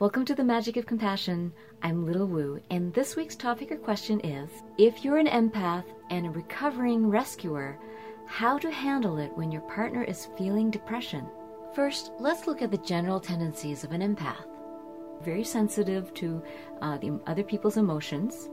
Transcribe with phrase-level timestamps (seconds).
[0.00, 1.52] Welcome to the Magic of Compassion.
[1.82, 6.26] I'm Little Woo, and this week's topic or question is If you're an empath and
[6.26, 7.78] a recovering rescuer,
[8.26, 11.28] how to handle it when your partner is feeling depression.
[11.76, 14.48] First, let's look at the general tendencies of an empath.
[15.22, 16.42] Very sensitive to
[16.80, 18.48] uh, the other people's emotions,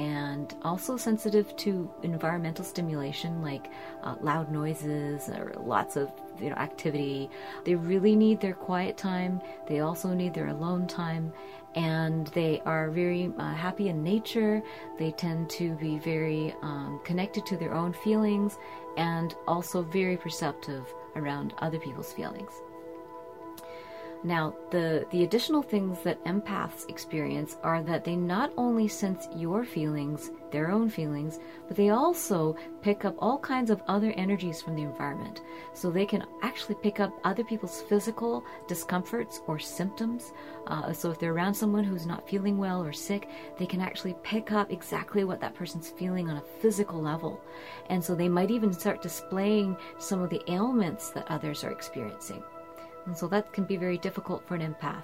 [0.00, 3.70] and also sensitive to environmental stimulation like
[4.02, 6.10] uh, loud noises or lots of
[6.40, 7.28] you know activity.
[7.66, 9.42] They really need their quiet time.
[9.68, 11.34] They also need their alone time.
[11.74, 14.62] And they are very uh, happy in nature.
[14.98, 18.56] They tend to be very um, connected to their own feelings
[18.96, 20.82] and also very perceptive
[21.14, 22.62] around other people's feelings
[24.22, 29.64] now, the, the additional things that empaths experience are that they not only sense your
[29.64, 34.76] feelings, their own feelings, but they also pick up all kinds of other energies from
[34.76, 35.40] the environment.
[35.72, 40.32] So they can actually pick up other people's physical discomforts or symptoms.
[40.66, 43.26] Uh, so if they're around someone who's not feeling well or sick,
[43.58, 47.40] they can actually pick up exactly what that person's feeling on a physical level.
[47.88, 52.42] And so they might even start displaying some of the ailments that others are experiencing.
[53.06, 55.02] And so that can be very difficult for an empath.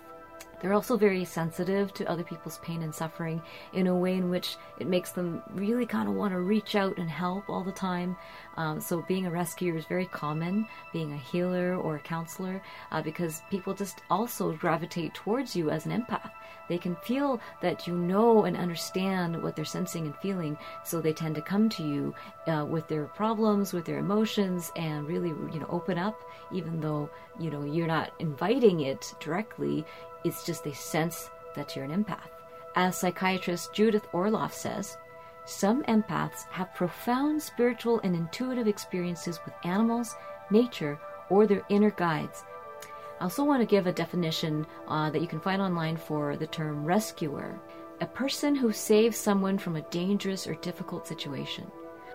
[0.61, 3.43] They're also very sensitive to other people's pain and suffering
[3.75, 6.97] in a way in which it makes them really kind of want to reach out
[6.97, 8.17] and help all the time.
[8.57, 13.03] Um, so, being a rescuer is very common, being a healer or a counselor, uh,
[13.03, 16.31] because people just also gravitate towards you as an empath.
[16.69, 21.13] They can feel that you know and understand what they're sensing and feeling, so they
[21.13, 22.15] tend to come to you
[22.47, 27.09] uh, with their problems, with their emotions, and really, you know, open up, even though
[27.39, 29.85] you know you're not inviting it directly
[30.27, 32.31] it's just they sense that you're an empath.
[32.75, 34.99] As psychiatrist Judith Orloff says,
[35.47, 40.15] some empaths have profound spiritual and intuitive experiences with animals,
[40.51, 40.99] nature,
[41.31, 42.45] or their inner guides.
[43.21, 46.47] I also want to give a definition uh, that you can find online for the
[46.47, 47.59] term rescuer
[48.01, 51.71] a person who saves someone from a dangerous or difficult situation.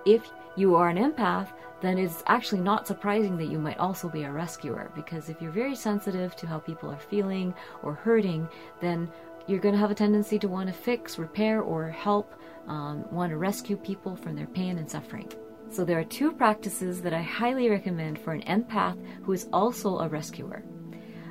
[0.05, 1.49] If you are an empath,
[1.81, 5.51] then it's actually not surprising that you might also be a rescuer because if you're
[5.51, 8.47] very sensitive to how people are feeling or hurting,
[8.79, 9.11] then
[9.47, 12.33] you're going to have a tendency to want to fix, repair, or help,
[12.67, 15.31] um, want to rescue people from their pain and suffering.
[15.71, 19.99] So there are two practices that I highly recommend for an empath who is also
[19.99, 20.63] a rescuer.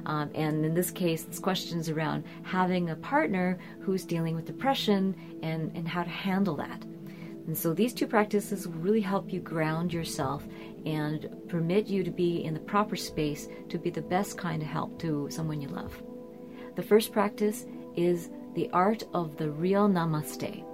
[0.07, 4.47] Um, and in this case, this question is around having a partner who's dealing with
[4.47, 6.85] depression and, and how to handle that.
[7.47, 10.47] And so these two practices will really help you ground yourself
[10.87, 14.69] and permit you to be in the proper space to be the best kind of
[14.69, 16.03] help to someone you love.
[16.77, 20.65] The first practice is the art of the real namaste.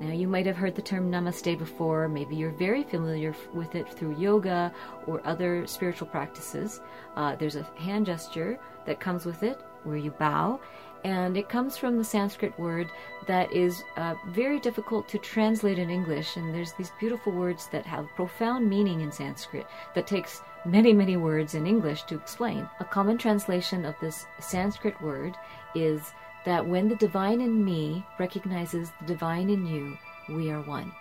[0.00, 2.08] Now, you might have heard the term namaste before.
[2.08, 4.72] Maybe you're very familiar with it through yoga
[5.06, 6.80] or other spiritual practices.
[7.16, 10.60] Uh, there's a hand gesture that comes with it where you bow,
[11.04, 12.90] and it comes from the Sanskrit word
[13.26, 16.36] that is uh, very difficult to translate in English.
[16.36, 21.16] And there's these beautiful words that have profound meaning in Sanskrit that takes many, many
[21.16, 22.68] words in English to explain.
[22.80, 25.34] A common translation of this Sanskrit word
[25.74, 26.12] is
[26.44, 29.98] that when the divine in me recognizes the divine in you,
[30.28, 30.92] we are one.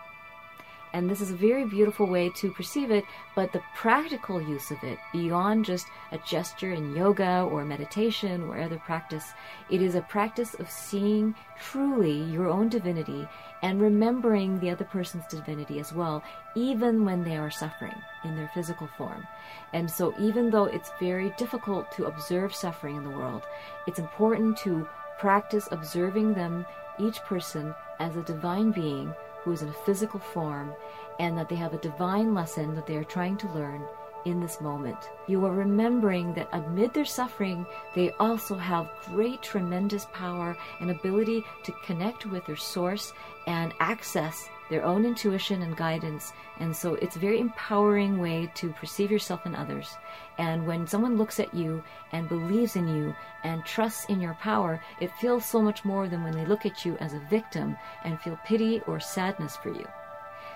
[0.94, 3.04] And this is a very beautiful way to perceive it,
[3.36, 8.60] but the practical use of it, beyond just a gesture in yoga or meditation or
[8.60, 9.34] other practice,
[9.70, 13.28] it is a practice of seeing truly your own divinity
[13.62, 16.24] and remembering the other person's divinity as well,
[16.56, 19.28] even when they are suffering in their physical form.
[19.74, 23.44] And so, even though it's very difficult to observe suffering in the world,
[23.88, 24.88] it's important to
[25.20, 26.66] practice observing them,
[27.00, 29.14] each person, as a divine being
[29.48, 30.74] who is in a physical form,
[31.20, 33.82] and that they have a divine lesson that they are trying to learn
[34.26, 34.98] in this moment.
[35.28, 37.66] You are remembering that amid their suffering,
[37.96, 43.14] they also have great, tremendous power and ability to connect with their source
[43.48, 46.34] and access their own intuition and guidance.
[46.60, 49.96] And so it's a very empowering way to perceive yourself and others.
[50.38, 54.82] And when someone looks at you and believes in you and trusts in your power,
[55.00, 58.20] it feels so much more than when they look at you as a victim and
[58.22, 59.88] feel pity or sadness for you.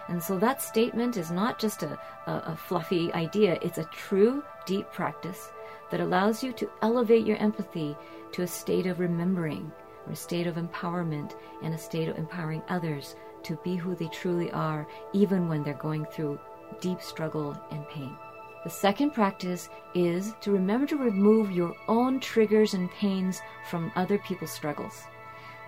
[0.08, 1.98] And so that statement is not just a,
[2.28, 5.52] a, a fluffy idea, it's a true, deep practice
[5.90, 7.96] that allows you to elevate your empathy
[8.32, 9.72] to a state of remembering,
[10.06, 14.08] or a state of empowerment, and a state of empowering others to be who they
[14.08, 16.40] truly are, even when they're going through
[16.80, 18.16] deep struggle and pain.
[18.64, 24.20] The second practice is to remember to remove your own triggers and pains from other
[24.20, 25.04] people's struggles.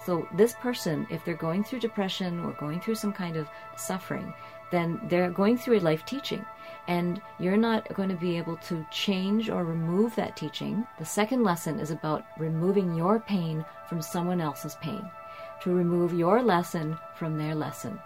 [0.05, 3.47] So, this person, if they're going through depression or going through some kind of
[3.77, 4.33] suffering,
[4.71, 6.45] then they're going through a life teaching
[6.88, 10.85] and you're not going to be able to change or remove that teaching.
[11.00, 15.09] The second lesson is about removing your pain from someone else's pain,
[15.61, 18.00] to remove your lesson from their lesson.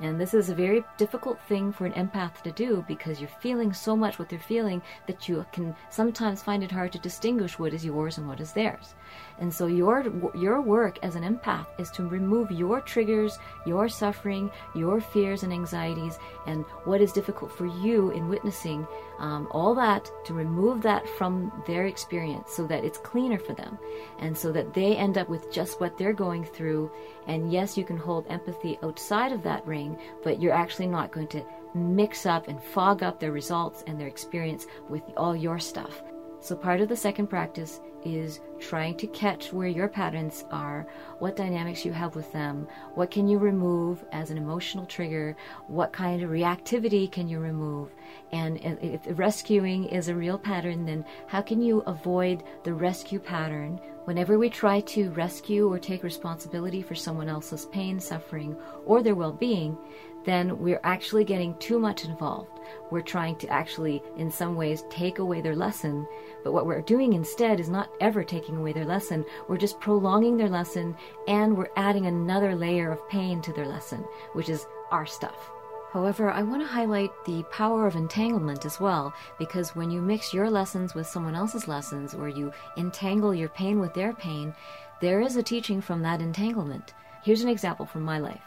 [0.00, 3.72] And this is a very difficult thing for an empath to do because you're feeling
[3.72, 7.72] so much what they're feeling that you can sometimes find it hard to distinguish what
[7.72, 8.94] is yours and what is theirs.
[9.38, 10.04] And so your
[10.34, 15.52] your work as an empath is to remove your triggers, your suffering, your fears and
[15.52, 18.86] anxieties, and what is difficult for you in witnessing
[19.18, 23.78] um, all that to remove that from their experience so that it's cleaner for them,
[24.18, 26.90] and so that they end up with just what they're going through.
[27.26, 31.28] And yes, you can hold empathy outside of that ring, but you're actually not going
[31.28, 31.44] to
[31.74, 36.02] mix up and fog up their results and their experience with all your stuff.
[36.40, 40.86] So, part of the second practice is trying to catch where your patterns are,
[41.18, 45.36] what dynamics you have with them, what can you remove as an emotional trigger,
[45.66, 47.90] what kind of reactivity can you remove,
[48.32, 53.80] and if rescuing is a real pattern, then how can you avoid the rescue pattern?
[54.04, 58.54] Whenever we try to rescue or take responsibility for someone else's pain, suffering,
[58.84, 59.78] or their well being,
[60.24, 62.60] then we're actually getting too much involved.
[62.90, 66.06] We're trying to actually, in some ways, take away their lesson.
[66.42, 69.24] But what we're doing instead is not ever taking away their lesson.
[69.48, 70.96] We're just prolonging their lesson
[71.28, 75.50] and we're adding another layer of pain to their lesson, which is our stuff.
[75.92, 80.34] However, I want to highlight the power of entanglement as well, because when you mix
[80.34, 84.52] your lessons with someone else's lessons, or you entangle your pain with their pain,
[85.00, 86.94] there is a teaching from that entanglement.
[87.22, 88.42] Here's an example from my life.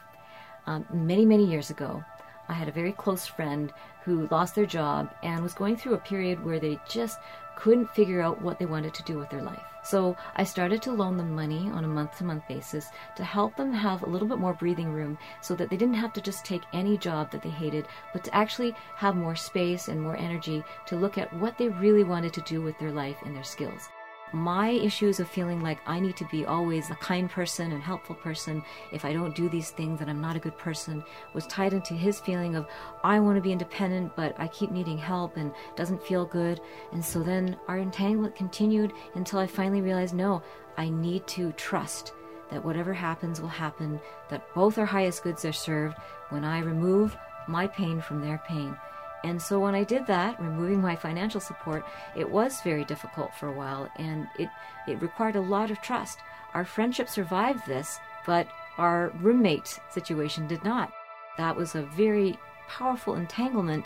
[0.67, 2.03] Um, many, many years ago,
[2.49, 3.73] I had a very close friend
[4.03, 7.19] who lost their job and was going through a period where they just
[7.55, 9.63] couldn't figure out what they wanted to do with their life.
[9.83, 13.55] So I started to loan them money on a month to month basis to help
[13.55, 16.43] them have a little bit more breathing room so that they didn't have to just
[16.43, 20.63] take any job that they hated, but to actually have more space and more energy
[20.87, 23.89] to look at what they really wanted to do with their life and their skills
[24.33, 28.15] my issues of feeling like I need to be always a kind person and helpful
[28.15, 28.63] person.
[28.91, 31.03] If I don't do these things, then I'm not a good person,
[31.33, 32.67] was tied into his feeling of
[33.03, 36.59] I want to be independent, but I keep needing help and doesn't feel good.
[36.91, 40.41] And so then our entanglement continued until I finally realized no,
[40.77, 42.13] I need to trust
[42.51, 43.99] that whatever happens will happen,
[44.29, 45.97] that both our highest goods are served
[46.29, 48.77] when I remove my pain from their pain.
[49.23, 51.85] And so when I did that, removing my financial support,
[52.15, 54.49] it was very difficult for a while and it,
[54.87, 56.19] it required a lot of trust.
[56.53, 58.47] Our friendship survived this, but
[58.77, 60.91] our roommate situation did not.
[61.37, 62.37] That was a very
[62.67, 63.85] powerful entanglement,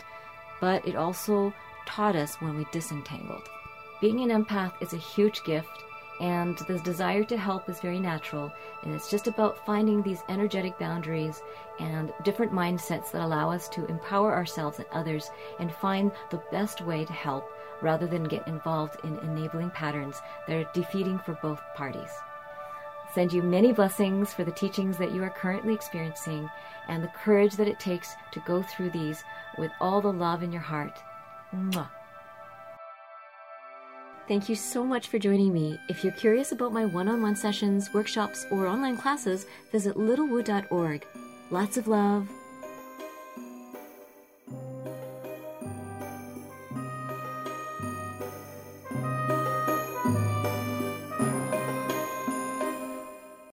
[0.60, 1.52] but it also
[1.86, 3.48] taught us when we disentangled.
[4.00, 5.68] Being an empath is a huge gift
[6.20, 8.52] and the desire to help is very natural.
[8.82, 11.42] And it's just about finding these energetic boundaries
[11.80, 16.80] and different mindsets that allow us to empower ourselves and others and find the best
[16.80, 17.48] way to help
[17.80, 22.10] rather than get involved in enabling patterns that are defeating for both parties.
[23.14, 26.48] Send you many blessings for the teachings that you are currently experiencing
[26.88, 29.22] and the courage that it takes to go through these
[29.58, 30.98] with all the love in your heart.
[31.54, 31.88] Mwah.
[34.28, 35.78] Thank you so much for joining me.
[35.88, 41.04] If you're curious about my one on one sessions, workshops, or online classes, visit littlewoo.org.
[41.50, 42.28] Lots of love,